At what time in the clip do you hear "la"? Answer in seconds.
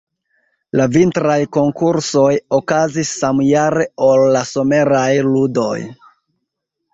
0.79-0.85, 4.37-4.43